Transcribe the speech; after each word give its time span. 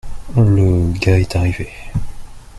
le 0.35 0.93
gars 0.97 1.19
est 1.19 1.35
arrivé. 1.35 1.69